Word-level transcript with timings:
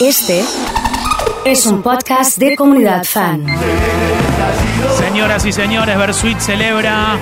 Este 0.00 0.44
es 1.44 1.66
un 1.66 1.82
podcast 1.82 2.38
de 2.38 2.54
comunidad 2.54 3.02
fan. 3.02 3.44
Señoras 4.96 5.44
y 5.44 5.50
señores, 5.50 5.98
Versuit 5.98 6.38
celebra 6.38 7.16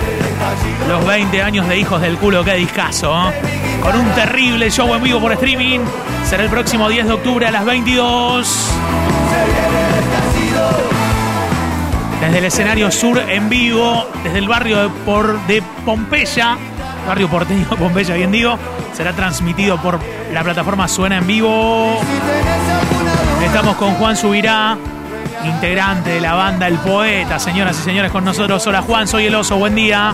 los 0.87 1.03
20 1.07 1.41
años 1.41 1.67
de 1.67 1.79
Hijos 1.79 1.99
del 2.01 2.17
Culo. 2.17 2.43
Qué 2.45 2.53
discazo, 2.53 3.11
¿eh? 3.29 3.33
Con 3.81 3.99
un 3.99 4.07
terrible 4.11 4.69
show 4.69 4.93
en 4.93 5.01
vivo 5.01 5.19
por 5.19 5.31
streaming. 5.31 5.79
Será 6.23 6.43
el 6.43 6.49
próximo 6.49 6.87
10 6.87 7.07
de 7.07 7.13
octubre 7.13 7.47
a 7.47 7.51
las 7.51 7.65
22. 7.65 8.67
Desde 12.21 12.37
el 12.37 12.45
escenario 12.45 12.91
sur 12.91 13.17
en 13.17 13.49
vivo, 13.49 14.05
desde 14.23 14.37
el 14.37 14.47
barrio 14.47 14.91
de, 15.47 15.63
Pompeya, 15.83 16.57
barrio 17.07 17.29
porteño 17.29 17.65
Pompeya, 17.79 18.15
bien 18.15 18.31
digo, 18.31 18.57
será 18.91 19.13
transmitido 19.13 19.77
por 19.81 19.99
la 20.33 20.43
plataforma 20.43 20.87
Suena 20.87 21.17
en 21.17 21.25
Vivo. 21.25 21.99
Estamos 23.43 23.77
con 23.77 23.93
Juan 23.93 24.17
Subirá, 24.17 24.77
integrante 25.45 26.11
de 26.11 26.21
la 26.21 26.33
banda 26.33 26.67
El 26.67 26.75
Poeta, 26.75 27.39
señoras 27.39 27.79
y 27.79 27.83
señores, 27.83 28.11
con 28.11 28.25
nosotros. 28.25 28.65
Hola 28.67 28.81
Juan, 28.81 29.07
soy 29.07 29.27
el 29.27 29.35
Oso, 29.35 29.57
buen 29.57 29.73
día. 29.73 30.13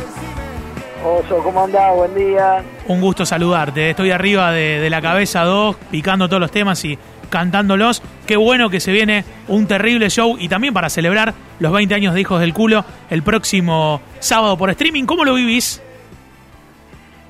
Oso, 1.04 1.38
¿cómo 1.44 1.64
andás? 1.64 1.96
Buen 1.96 2.14
día. 2.14 2.64
Un 2.88 3.02
gusto 3.02 3.26
saludarte. 3.26 3.90
Estoy 3.90 4.12
arriba 4.12 4.52
de, 4.52 4.80
de 4.80 4.90
la 4.90 5.02
cabeza 5.02 5.44
2, 5.44 5.76
picando 5.90 6.30
todos 6.30 6.40
los 6.40 6.52
temas 6.52 6.86
y 6.86 6.98
cantándolos. 7.30 8.04
Qué 8.28 8.38
bueno 8.38 8.70
que 8.70 8.80
se 8.80 8.92
viene 8.92 9.26
un 9.48 9.66
terrible 9.66 10.10
show 10.10 10.38
y 10.40 10.48
también 10.48 10.74
para 10.76 10.90
celebrar 10.90 11.34
los 11.60 11.74
20 11.74 11.96
años 11.96 12.14
de 12.14 12.22
Hijos 12.22 12.40
del 12.40 12.54
Culo 12.54 12.86
el 13.10 13.24
próximo 13.24 14.00
sábado 14.20 14.56
por 14.58 14.70
streaming. 14.70 15.06
¿Cómo 15.06 15.26
lo 15.26 15.34
vivís? 15.34 15.82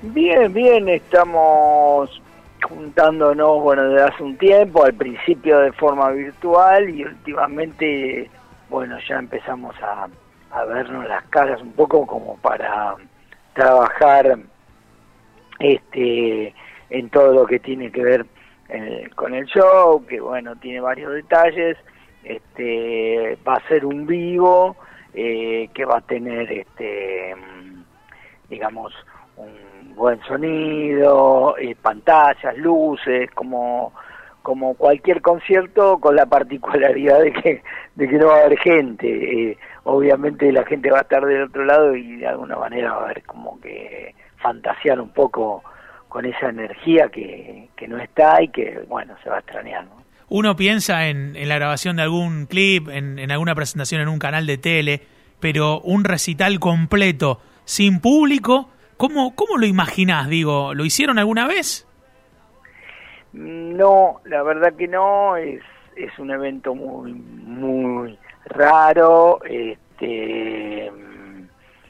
Bien, 0.05 0.51
bien, 0.51 0.89
estamos 0.89 2.21
juntándonos, 2.61 3.61
bueno, 3.61 3.87
desde 3.87 4.03
hace 4.03 4.21
un 4.23 4.37
tiempo, 4.37 4.83
al 4.83 4.93
principio 4.95 5.59
de 5.59 5.71
forma 5.71 6.11
virtual 6.11 6.89
y 6.89 7.05
últimamente, 7.05 8.29
bueno, 8.69 8.97
ya 9.07 9.19
empezamos 9.19 9.73
a, 9.81 10.09
a 10.51 10.65
vernos 10.65 11.07
las 11.07 11.23
caras 11.29 11.61
un 11.61 11.71
poco 11.71 12.05
como 12.05 12.35
para 12.39 12.95
trabajar 13.53 14.39
este 15.59 16.53
en 16.89 17.09
todo 17.09 17.33
lo 17.33 17.45
que 17.45 17.59
tiene 17.59 17.89
que 17.89 18.03
ver 18.03 18.25
eh, 18.67 19.09
con 19.15 19.33
el 19.33 19.45
show, 19.45 20.05
que 20.05 20.19
bueno, 20.19 20.53
tiene 20.57 20.81
varios 20.81 21.13
detalles, 21.13 21.77
este 22.25 23.37
va 23.47 23.53
a 23.53 23.67
ser 23.69 23.85
un 23.85 24.05
vivo 24.05 24.75
eh, 25.13 25.69
que 25.73 25.85
va 25.85 25.99
a 25.99 26.01
tener 26.01 26.51
este 26.51 27.33
digamos 28.49 28.93
un 29.37 29.72
buen 29.95 30.21
sonido, 30.23 31.55
eh, 31.57 31.75
pantallas, 31.81 32.57
luces, 32.57 33.29
como 33.31 33.93
como 34.41 34.75
cualquier 34.75 35.21
concierto 35.21 35.99
con 35.99 36.17
la 36.17 36.25
particularidad 36.25 37.21
de 37.21 37.31
que 37.31 37.63
de 37.95 38.07
que 38.07 38.17
no 38.17 38.27
va 38.27 38.37
a 38.37 38.45
haber 38.45 38.59
gente. 38.59 39.07
Eh, 39.51 39.57
obviamente 39.83 40.51
la 40.51 40.65
gente 40.65 40.91
va 40.91 40.99
a 40.99 41.01
estar 41.01 41.25
del 41.25 41.43
otro 41.43 41.65
lado 41.65 41.95
y 41.95 42.17
de 42.17 42.27
alguna 42.27 42.57
manera 42.57 42.91
va 42.91 43.01
a 43.01 43.05
haber 43.05 43.23
como 43.23 43.59
que 43.61 44.13
fantasear 44.37 44.99
un 44.99 45.09
poco 45.09 45.63
con 46.09 46.25
esa 46.25 46.49
energía 46.49 47.09
que, 47.09 47.69
que 47.75 47.87
no 47.87 47.97
está 47.97 48.41
y 48.43 48.49
que, 48.49 48.83
bueno, 48.87 49.15
se 49.23 49.29
va 49.29 49.37
a 49.37 49.39
extrañar. 49.39 49.85
¿no? 49.85 50.03
Uno 50.29 50.55
piensa 50.55 51.07
en, 51.07 51.35
en, 51.35 51.49
la 51.49 51.55
grabación 51.55 51.95
de 51.95 52.03
algún 52.03 52.45
clip, 52.45 52.87
en, 52.89 53.17
en 53.17 53.31
alguna 53.31 53.55
presentación 53.55 54.01
en 54.01 54.09
un 54.09 54.19
canal 54.19 54.45
de 54.45 54.57
tele, 54.57 55.01
pero 55.39 55.79
un 55.81 56.03
recital 56.03 56.59
completo, 56.59 57.41
sin 57.65 57.99
público, 57.99 58.69
¿cómo, 58.97 59.35
cómo 59.35 59.57
lo 59.57 59.65
imaginás? 59.65 60.29
Digo, 60.29 60.73
¿lo 60.73 60.85
hicieron 60.85 61.19
alguna 61.19 61.47
vez? 61.47 61.87
No, 63.33 64.21
la 64.25 64.43
verdad 64.43 64.73
que 64.73 64.87
no, 64.87 65.35
es, 65.37 65.61
es 65.95 66.17
un 66.19 66.31
evento 66.31 66.75
muy, 66.75 67.13
muy 67.13 68.17
raro 68.45 69.39
este, 69.43 70.91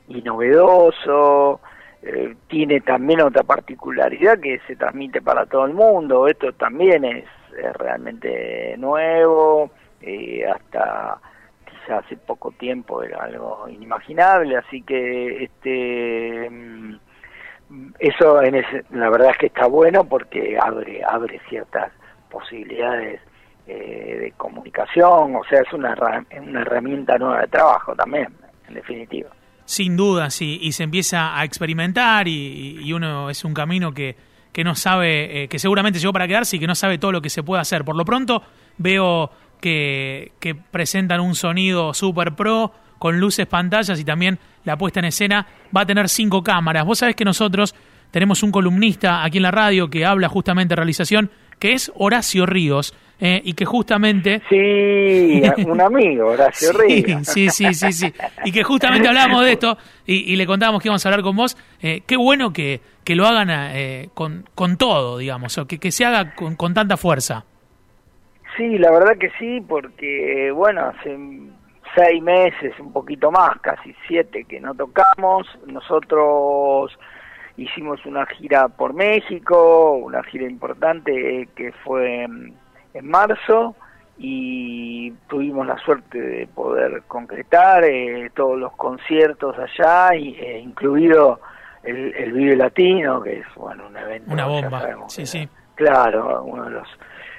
y 0.07 0.21
novedoso. 0.21 1.59
Eh, 2.01 2.35
tiene 2.47 2.81
también 2.81 3.21
otra 3.21 3.43
particularidad 3.43 4.39
que 4.39 4.59
se 4.67 4.75
transmite 4.75 5.21
para 5.21 5.45
todo 5.45 5.65
el 5.65 5.73
mundo. 5.73 6.27
Esto 6.27 6.51
también 6.53 7.05
es, 7.05 7.25
es 7.57 7.73
realmente 7.75 8.75
nuevo, 8.77 9.71
eh, 10.01 10.45
hasta 10.45 11.19
hace 11.89 12.17
poco 12.17 12.51
tiempo 12.51 13.03
era 13.03 13.23
algo 13.23 13.67
inimaginable, 13.69 14.57
así 14.57 14.81
que 14.81 15.43
este 15.43 16.45
eso 17.99 18.41
en 18.41 18.63
la 18.91 19.09
verdad 19.09 19.31
es 19.31 19.37
que 19.37 19.45
está 19.47 19.67
bueno 19.67 20.03
porque 20.03 20.57
abre 20.61 21.01
abre 21.03 21.39
ciertas 21.49 21.91
posibilidades 22.29 23.21
eh, 23.65 24.17
de 24.19 24.31
comunicación, 24.33 25.35
o 25.35 25.43
sea, 25.49 25.61
es 25.61 25.71
una, 25.71 25.95
una 26.41 26.61
herramienta 26.61 27.17
nueva 27.17 27.41
de 27.41 27.47
trabajo 27.47 27.95
también, 27.95 28.27
en 28.67 28.73
definitiva. 28.73 29.29
Sin 29.65 29.95
duda, 29.95 30.29
sí, 30.29 30.59
y 30.61 30.73
se 30.73 30.83
empieza 30.83 31.39
a 31.39 31.45
experimentar 31.45 32.27
y, 32.27 32.79
y 32.81 32.91
uno 32.91 33.29
es 33.29 33.45
un 33.45 33.53
camino 33.53 33.93
que, 33.93 34.17
que 34.53 34.63
no 34.63 34.75
sabe, 34.75 35.43
eh, 35.43 35.47
que 35.47 35.59
seguramente 35.59 35.99
llegó 35.99 36.13
para 36.13 36.27
quedarse 36.27 36.57
y 36.57 36.59
que 36.59 36.67
no 36.67 36.75
sabe 36.75 36.97
todo 36.97 37.11
lo 37.11 37.21
que 37.21 37.29
se 37.29 37.41
puede 37.43 37.61
hacer. 37.61 37.83
Por 37.83 37.95
lo 37.95 38.05
pronto 38.05 38.43
veo 38.77 39.31
que, 39.63 40.33
que 40.41 40.55
presentan 40.55 41.21
un 41.21 41.35
sonido 41.35 41.93
super 41.93 42.35
pro 42.35 42.73
con 42.99 43.17
luces, 43.17 43.47
pantallas 43.47 43.97
y 43.97 44.03
también 44.03 44.37
la 44.65 44.77
puesta 44.77 44.99
en 44.99 45.05
escena 45.05 45.47
va 45.75 45.81
a 45.81 45.85
tener 45.85 46.09
cinco 46.09 46.43
cámaras. 46.43 46.85
Vos 46.85 46.99
sabés 46.99 47.15
que 47.15 47.23
nosotros 47.23 47.73
tenemos 48.11 48.43
un 48.43 48.51
columnista 48.51 49.23
aquí 49.23 49.37
en 49.37 49.43
la 49.43 49.51
radio 49.51 49.89
que 49.89 50.05
habla 50.05 50.27
justamente 50.27 50.73
de 50.73 50.75
realización, 50.75 51.31
que 51.59 51.71
es 51.71 51.93
Horacio 51.95 52.45
Ríos, 52.45 52.93
eh, 53.21 53.41
y 53.45 53.53
que 53.53 53.63
justamente... 53.63 54.41
Sí, 54.49 55.41
un 55.65 55.79
amigo, 55.79 56.27
Horacio 56.27 56.73
sí, 56.73 56.77
Ríos. 56.77 57.25
Sí, 57.25 57.49
sí, 57.49 57.73
sí, 57.73 57.93
sí. 57.93 58.13
Y 58.43 58.51
que 58.51 58.63
justamente 58.63 59.07
hablábamos 59.07 59.45
de 59.45 59.53
esto 59.53 59.77
y, 60.05 60.33
y 60.33 60.35
le 60.35 60.45
contábamos 60.45 60.81
que 60.81 60.89
íbamos 60.89 61.05
a 61.05 61.09
hablar 61.09 61.21
con 61.21 61.37
vos. 61.37 61.55
Eh, 61.81 62.01
qué 62.05 62.17
bueno 62.17 62.51
que, 62.51 62.81
que 63.05 63.15
lo 63.15 63.25
hagan 63.25 63.47
eh, 63.49 64.09
con, 64.13 64.43
con 64.55 64.75
todo, 64.75 65.19
digamos, 65.19 65.57
o 65.57 65.67
que, 65.67 65.77
que 65.77 65.93
se 65.93 66.03
haga 66.03 66.35
con, 66.35 66.57
con 66.57 66.73
tanta 66.73 66.97
fuerza. 66.97 67.45
Sí, 68.57 68.77
la 68.77 68.91
verdad 68.91 69.17
que 69.17 69.31
sí, 69.39 69.61
porque, 69.61 70.51
bueno, 70.51 70.81
hace 70.85 71.17
seis 71.95 72.21
meses, 72.21 72.79
un 72.79 72.91
poquito 72.91 73.31
más, 73.31 73.59
casi 73.61 73.95
siete 74.07 74.45
que 74.45 74.59
no 74.59 74.73
tocamos. 74.75 75.47
Nosotros 75.65 76.97
hicimos 77.57 78.05
una 78.05 78.25
gira 78.25 78.67
por 78.67 78.93
México, 78.93 79.93
una 79.93 80.23
gira 80.23 80.45
importante 80.45 81.47
que 81.55 81.71
fue 81.83 82.23
en 82.23 82.55
marzo 83.01 83.75
y 84.17 85.11
tuvimos 85.27 85.65
la 85.65 85.77
suerte 85.77 86.19
de 86.19 86.47
poder 86.47 87.03
concretar 87.07 87.83
eh, 87.83 88.29
todos 88.35 88.57
los 88.59 88.73
conciertos 88.73 89.55
allá, 89.57 90.15
y, 90.15 90.35
eh, 90.35 90.59
incluido 90.59 91.39
el, 91.83 92.13
el 92.15 92.31
Vive 92.33 92.55
Latino, 92.55 93.21
que 93.21 93.39
es 93.39 93.45
bueno 93.55 93.87
un 93.87 93.97
evento. 93.97 94.31
Una 94.31 94.45
bomba, 94.45 94.87
sí, 95.07 95.25
sí. 95.25 95.47
Claro, 95.75 96.43
uno 96.43 96.65
de 96.65 96.69
los 96.71 96.87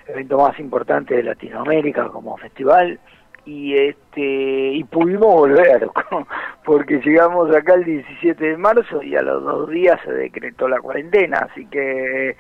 eventos 0.07 0.39
más 0.39 0.59
importantes 0.59 1.17
de 1.17 1.23
Latinoamérica 1.23 2.09
como 2.09 2.37
festival 2.37 2.99
y 3.47 3.77
este 3.77 4.73
y 4.73 4.85
pudimos 4.85 5.27
volver 5.27 5.89
porque 6.65 7.01
llegamos 7.05 7.55
acá 7.55 7.75
el 7.75 7.85
17 7.85 8.43
de 8.43 8.57
marzo 8.57 9.03
y 9.03 9.17
a 9.17 9.23
los 9.23 9.43
dos 9.43 9.69
días 9.69 10.01
se 10.05 10.13
decretó 10.13 10.67
la 10.69 10.81
cuarentena 10.81 11.49
así 11.51 11.67
que 11.67 12.37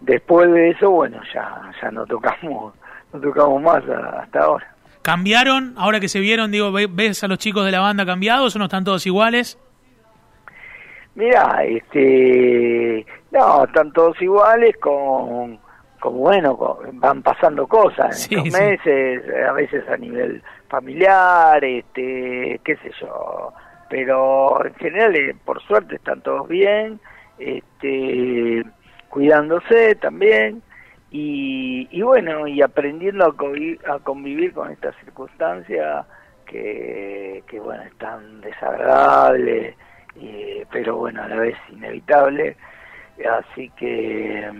después 0.00 0.50
de 0.52 0.70
eso 0.70 0.90
bueno 0.90 1.20
ya 1.32 1.70
ya 1.80 1.90
no 1.90 2.04
tocamos 2.06 2.74
no 3.12 3.20
tocamos 3.20 3.62
más 3.62 3.84
hasta 3.88 4.40
ahora. 4.40 4.74
Cambiaron 5.02 5.74
ahora 5.76 6.00
que 6.00 6.08
se 6.08 6.18
vieron 6.18 6.50
digo 6.50 6.72
ves 6.72 7.22
a 7.22 7.28
los 7.28 7.38
chicos 7.38 7.64
de 7.64 7.70
la 7.70 7.80
banda 7.80 8.04
cambiados 8.04 8.56
o 8.56 8.58
no 8.58 8.64
están 8.64 8.84
todos 8.84 9.06
iguales 9.06 9.58
mira 11.14 11.62
este 11.64 13.06
no 13.30 13.64
están 13.64 13.92
todos 13.92 14.20
iguales 14.20 14.76
con 14.78 15.60
como 16.04 16.18
bueno, 16.18 16.78
van 16.92 17.22
pasando 17.22 17.66
cosas 17.66 18.08
en 18.08 18.12
sí, 18.12 18.34
estos 18.34 18.60
meses, 18.60 19.22
sí. 19.24 19.32
a 19.48 19.52
veces 19.52 19.88
a 19.88 19.96
nivel 19.96 20.42
familiar, 20.68 21.64
este, 21.64 22.60
qué 22.62 22.76
sé 22.76 22.90
yo, 23.00 23.54
pero 23.88 24.66
en 24.66 24.74
general, 24.74 25.16
eh, 25.16 25.34
por 25.46 25.62
suerte, 25.62 25.96
están 25.96 26.20
todos 26.20 26.46
bien, 26.46 27.00
este, 27.38 28.62
cuidándose 29.08 29.94
también, 29.94 30.60
y, 31.10 31.88
y 31.90 32.02
bueno, 32.02 32.46
y 32.46 32.60
aprendiendo 32.60 33.24
a 33.24 33.34
convivir, 33.34 33.80
a 33.88 33.98
convivir 33.98 34.52
con 34.52 34.70
esta 34.70 34.92
circunstancia 35.00 36.04
que, 36.44 37.42
que 37.46 37.60
bueno, 37.60 37.82
es 37.82 37.96
tan 37.96 38.42
desagradable, 38.42 39.74
y, 40.16 40.62
pero 40.70 40.96
bueno, 40.96 41.22
a 41.22 41.28
la 41.28 41.36
vez 41.36 41.56
inevitable, 41.70 42.58
así 43.26 43.70
que 43.70 44.50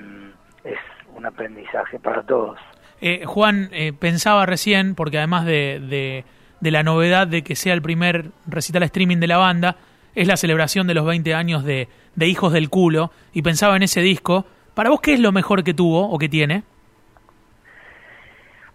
es 0.65 0.79
un 1.17 1.27
aprendizaje 1.27 1.99
para 1.99 2.23
todos. 2.23 2.59
Eh, 3.01 3.25
Juan, 3.27 3.69
eh, 3.73 3.93
pensaba 3.93 4.47
recién, 4.47 4.95
porque 4.95 5.19
además 5.19 5.45
de, 5.45 5.81
de, 5.81 6.25
de, 6.61 6.71
la 6.71 6.83
novedad 6.83 7.27
de 7.27 7.43
que 7.43 7.57
sea 7.57 7.75
el 7.75 7.83
primer 7.83 8.31
recital 8.47 8.83
streaming 8.85 9.19
de 9.19 9.27
la 9.27 9.37
banda, 9.37 9.77
es 10.15 10.27
la 10.29 10.37
celebración 10.37 10.87
de 10.87 10.95
los 10.95 11.05
20 11.05 11.35
años 11.35 11.65
de, 11.65 11.89
de 12.15 12.27
Hijos 12.27 12.53
del 12.53 12.71
Culo, 12.71 13.11
y 13.33 13.43
pensaba 13.43 13.77
en 13.77 13.83
ese 13.83 14.01
disco. 14.01 14.47
¿Para 14.75 14.91
vos 14.91 15.01
qué 15.01 15.15
es 15.15 15.21
lo 15.21 15.33
mejor 15.33 15.63
que 15.65 15.75
tuvo 15.75 16.09
o 16.09 16.19
que 16.19 16.29
tiene? 16.29 16.63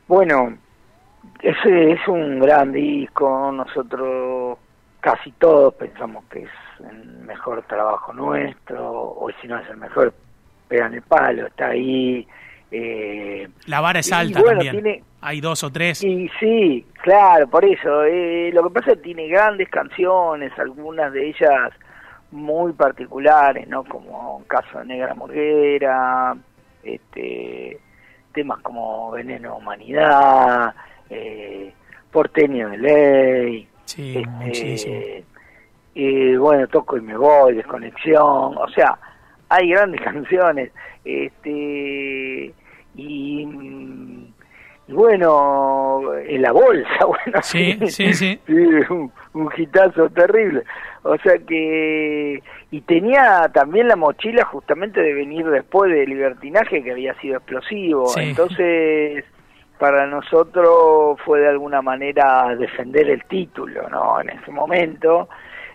Bueno, 0.08 0.58
ese 1.42 1.92
es 1.92 2.08
un 2.08 2.40
gran 2.40 2.72
disco, 2.72 3.52
nosotros 3.52 4.58
casi 5.00 5.32
todos 5.34 5.74
pensamos 5.76 6.26
que 6.26 6.44
es 6.44 6.50
el 6.92 7.20
mejor 7.20 7.62
trabajo 7.64 8.14
nuestro, 8.14 8.92
o 8.92 9.30
si 9.42 9.48
no 9.48 9.58
es 9.58 9.70
el 9.70 9.78
mejor, 9.78 10.14
pegan 10.70 10.94
el 10.94 11.02
palo, 11.02 11.48
está 11.48 11.70
ahí. 11.70 12.26
Eh, 12.72 13.50
la 13.66 13.82
vara 13.82 14.00
es 14.00 14.14
alta 14.14 14.42
también. 14.42 15.04
Hay 15.22 15.42
dos 15.42 15.64
o 15.64 15.72
tres. 15.72 16.02
Y 16.04 16.30
sí, 16.40 16.86
claro, 17.02 17.48
por 17.48 17.66
eso. 17.66 18.06
Eh, 18.06 18.52
lo 18.54 18.64
que 18.64 18.70
pasa 18.76 18.92
es 18.92 18.98
que 18.98 19.04
tiene 19.04 19.28
grandes 19.28 19.68
canciones, 19.68 20.58
algunas 20.58 21.12
de 21.12 21.28
ellas 21.28 21.74
muy 22.32 22.72
particulares, 22.74 23.68
¿no? 23.68 23.84
Como 23.84 24.44
Caso 24.48 24.80
de 24.80 24.86
Negra 24.86 25.16
Morguera, 25.16 26.38
este, 26.84 27.80
temas 28.34 28.62
como 28.62 29.12
Veneno 29.12 29.58
Humanidad, 29.58 30.74
eh, 31.10 31.74
Porteño 32.12 32.70
de 32.70 32.78
Ley. 32.78 33.68
Sí, 33.86 34.24
este, 34.46 35.26
y 35.96 36.36
bueno, 36.36 36.68
Toco 36.68 36.96
y 36.98 37.02
me 37.02 37.18
voy, 37.18 37.56
Desconexión, 37.56 38.56
o 38.56 38.68
sea, 38.74 38.98
hay 39.50 39.70
grandes 39.70 40.02
canciones. 40.04 40.72
Este, 41.04 42.54
y 42.96 43.48
y 44.90 44.94
bueno, 44.94 46.02
en 46.16 46.42
la 46.42 46.52
bolsa, 46.52 47.06
bueno, 47.06 47.40
sí, 47.44 47.78
sí, 47.90 48.12
sí, 48.12 48.40
un, 48.48 49.12
un 49.34 49.50
hitazo 49.56 50.10
terrible. 50.10 50.64
O 51.04 51.16
sea 51.18 51.38
que, 51.38 52.42
y 52.72 52.82
tenía 52.82 53.50
también 53.54 53.88
la 53.88 53.96
mochila 53.96 54.46
justamente 54.46 55.00
de 55.00 55.14
venir 55.14 55.46
después 55.48 55.92
del 55.92 56.10
libertinaje 56.10 56.84
que 56.84 56.92
había 56.92 57.14
sido 57.20 57.38
explosivo. 57.38 58.12
Entonces, 58.18 59.26
para 59.78 60.08
nosotros 60.08 61.20
fue 61.24 61.42
de 61.42 61.50
alguna 61.50 61.84
manera 61.84 62.56
defender 62.56 63.12
el 63.12 63.24
título, 63.26 63.88
¿no? 63.90 64.20
En 64.22 64.30
ese 64.32 64.50
momento. 64.50 65.30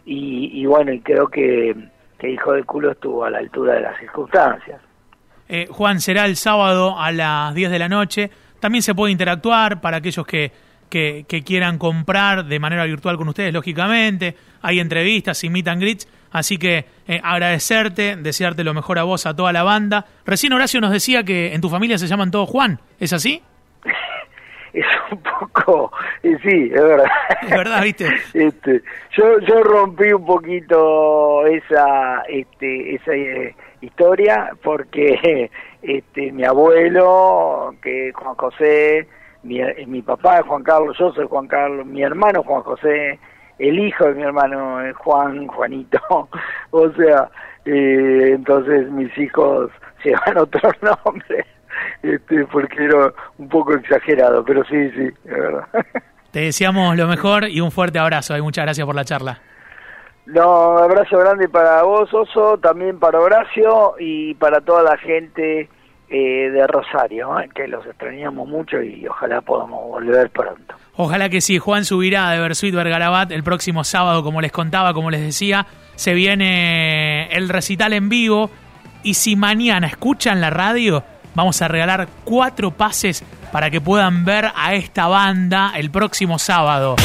Y, 0.04 0.50
y 0.60 0.66
bueno, 0.66 0.92
y 0.92 1.00
creo 1.00 1.28
que, 1.28 1.72
que 2.24 2.32
Hijo 2.32 2.52
de 2.52 2.64
Culo 2.64 2.92
estuvo 2.92 3.24
a 3.24 3.30
la 3.30 3.38
altura 3.38 3.74
de 3.74 3.80
las 3.82 3.98
circunstancias. 3.98 4.80
Eh, 5.48 5.66
Juan, 5.70 6.00
será 6.00 6.24
el 6.24 6.36
sábado 6.36 6.98
a 6.98 7.12
las 7.12 7.54
10 7.54 7.70
de 7.70 7.78
la 7.78 7.88
noche 7.88 8.30
también 8.64 8.80
se 8.80 8.94
puede 8.94 9.12
interactuar 9.12 9.82
para 9.82 9.98
aquellos 9.98 10.26
que, 10.26 10.50
quieran 10.88 11.76
comprar 11.76 12.46
de 12.46 12.58
manera 12.58 12.86
virtual 12.86 13.18
con 13.18 13.28
ustedes, 13.28 13.52
lógicamente. 13.52 14.36
Hay 14.62 14.80
entrevistas 14.80 15.44
y 15.44 15.50
meet 15.50 15.68
and. 15.68 15.84
Así 16.30 16.56
que 16.56 16.86
eh, 17.06 17.20
agradecerte, 17.22 18.16
desearte 18.16 18.64
lo 18.64 18.72
mejor 18.72 18.98
a 18.98 19.02
vos, 19.02 19.26
a 19.26 19.36
toda 19.36 19.52
la 19.52 19.64
banda. 19.64 20.06
Recién 20.24 20.54
Horacio 20.54 20.80
nos 20.80 20.92
decía 20.92 21.24
que 21.24 21.52
en 21.52 21.60
tu 21.60 21.68
familia 21.68 21.98
se 21.98 22.06
llaman 22.06 22.30
todos 22.30 22.48
Juan. 22.48 22.80
¿Es 22.98 23.12
así? 23.12 23.42
Es 24.74 24.86
un 25.12 25.22
poco 25.22 25.90
sí 26.22 26.70
es 26.72 26.82
verdad. 26.82 27.06
Es 27.42 27.50
verdad 27.50 27.82
viste 27.82 28.08
este, 28.34 28.82
yo 29.16 29.38
yo 29.40 29.62
rompí 29.62 30.12
un 30.12 30.26
poquito 30.26 31.46
esa 31.46 32.22
este 32.28 32.96
esa 32.96 33.14
eh, 33.14 33.54
historia 33.80 34.50
porque 34.62 35.50
este 35.82 36.32
mi 36.32 36.44
abuelo 36.44 37.74
que 37.82 38.08
es 38.08 38.16
Juan 38.16 38.34
José 38.34 39.08
mi, 39.44 39.60
mi 39.86 40.02
papá 40.02 40.38
es 40.38 40.46
Juan 40.46 40.62
Carlos 40.62 40.96
yo 40.98 41.12
soy 41.12 41.26
Juan 41.26 41.46
Carlos 41.46 41.86
mi 41.86 42.02
hermano 42.02 42.42
Juan 42.42 42.62
José 42.62 43.18
el 43.58 43.78
hijo 43.78 44.06
de 44.06 44.14
mi 44.14 44.22
hermano 44.22 44.84
es 44.84 44.96
Juan 44.96 45.46
Juanito. 45.46 46.28
O 46.72 46.90
sea 46.90 47.30
eh, 47.64 48.32
entonces 48.34 48.90
mis 48.90 49.16
hijos 49.16 49.70
llevan 50.02 50.38
otro 50.38 50.70
nombre 50.82 51.46
este 52.12 52.44
porque 52.46 52.84
era 52.84 53.12
un 53.38 53.48
poco 53.48 53.74
exagerado 53.74 54.44
pero 54.44 54.64
sí 54.64 54.90
sí 54.90 55.08
es 55.24 55.30
verdad 55.30 55.66
te 56.30 56.40
deseamos 56.40 56.96
lo 56.96 57.06
mejor 57.06 57.48
y 57.48 57.60
un 57.60 57.70
fuerte 57.70 57.98
abrazo 57.98 58.36
y 58.36 58.42
muchas 58.42 58.64
gracias 58.64 58.86
por 58.86 58.94
la 58.94 59.04
charla 59.04 59.40
no, 60.26 60.78
abrazo 60.78 61.18
grande 61.18 61.48
para 61.48 61.82
vos, 61.82 62.12
Oso, 62.14 62.56
también 62.58 62.98
para 62.98 63.20
Horacio 63.20 63.94
y 63.98 64.34
para 64.34 64.62
toda 64.62 64.82
la 64.82 64.96
gente 64.96 65.68
eh, 66.08 66.50
de 66.50 66.66
Rosario, 66.66 67.38
eh, 67.40 67.50
que 67.54 67.68
los 67.68 67.84
extrañamos 67.84 68.48
mucho 68.48 68.80
y 68.82 69.06
ojalá 69.06 69.42
podamos 69.42 69.82
volver 69.84 70.30
pronto. 70.30 70.76
Ojalá 70.96 71.28
que 71.28 71.42
sí. 71.42 71.58
Juan 71.58 71.84
subirá 71.84 72.30
de 72.30 72.40
Versuit 72.40 72.74
Vergarabat 72.74 73.32
el 73.32 73.42
próximo 73.42 73.84
sábado, 73.84 74.22
como 74.22 74.40
les 74.40 74.52
contaba, 74.52 74.94
como 74.94 75.10
les 75.10 75.20
decía. 75.20 75.66
Se 75.94 76.14
viene 76.14 77.28
el 77.32 77.48
recital 77.50 77.92
en 77.92 78.08
vivo. 78.08 78.50
Y 79.02 79.14
si 79.14 79.36
mañana 79.36 79.86
escuchan 79.86 80.40
la 80.40 80.48
radio, 80.48 81.04
vamos 81.34 81.60
a 81.62 81.68
regalar 81.68 82.08
cuatro 82.24 82.70
pases 82.70 83.22
para 83.52 83.70
que 83.70 83.80
puedan 83.80 84.24
ver 84.24 84.50
a 84.54 84.74
esta 84.74 85.06
banda 85.06 85.72
el 85.76 85.90
próximo 85.90 86.38
sábado. 86.38 86.96